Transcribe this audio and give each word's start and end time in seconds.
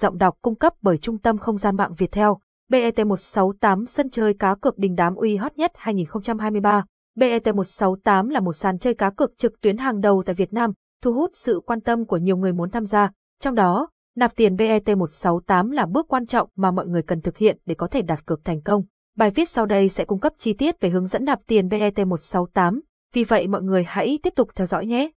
giọng 0.00 0.18
đọc 0.18 0.34
cung 0.42 0.54
cấp 0.54 0.72
bởi 0.82 0.98
Trung 0.98 1.18
tâm 1.18 1.38
Không 1.38 1.58
gian 1.58 1.76
mạng 1.76 1.94
Việt 1.98 2.12
Theo. 2.12 2.38
BET168 2.70 3.84
sân 3.84 4.10
chơi 4.10 4.34
cá 4.34 4.54
cược 4.54 4.78
đình 4.78 4.94
đám 4.94 5.14
uy 5.14 5.36
hot 5.36 5.52
nhất 5.56 5.72
2023. 5.74 6.84
BET168 7.18 8.30
là 8.30 8.40
một 8.40 8.52
sàn 8.52 8.78
chơi 8.78 8.94
cá 8.94 9.10
cược 9.10 9.38
trực 9.38 9.60
tuyến 9.60 9.76
hàng 9.76 10.00
đầu 10.00 10.22
tại 10.26 10.34
Việt 10.34 10.52
Nam, 10.52 10.72
thu 11.02 11.12
hút 11.12 11.30
sự 11.34 11.60
quan 11.66 11.80
tâm 11.80 12.04
của 12.04 12.16
nhiều 12.16 12.36
người 12.36 12.52
muốn 12.52 12.70
tham 12.70 12.84
gia. 12.84 13.10
Trong 13.40 13.54
đó, 13.54 13.88
nạp 14.16 14.36
tiền 14.36 14.56
BET168 14.56 15.70
là 15.70 15.86
bước 15.86 16.08
quan 16.08 16.26
trọng 16.26 16.48
mà 16.56 16.70
mọi 16.70 16.86
người 16.86 17.02
cần 17.02 17.20
thực 17.20 17.36
hiện 17.36 17.58
để 17.66 17.74
có 17.74 17.86
thể 17.86 18.02
đặt 18.02 18.26
cược 18.26 18.44
thành 18.44 18.62
công. 18.62 18.82
Bài 19.16 19.30
viết 19.30 19.48
sau 19.48 19.66
đây 19.66 19.88
sẽ 19.88 20.04
cung 20.04 20.20
cấp 20.20 20.32
chi 20.38 20.52
tiết 20.52 20.80
về 20.80 20.88
hướng 20.88 21.06
dẫn 21.06 21.24
nạp 21.24 21.40
tiền 21.46 21.68
BET168, 21.68 22.80
vì 23.14 23.24
vậy 23.24 23.48
mọi 23.48 23.62
người 23.62 23.84
hãy 23.86 24.18
tiếp 24.22 24.32
tục 24.36 24.48
theo 24.54 24.66
dõi 24.66 24.86
nhé. 24.86 25.10